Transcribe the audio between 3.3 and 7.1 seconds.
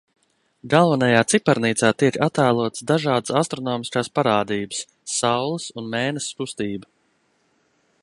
astronomiskās parādības, Saules un Mēness kustība.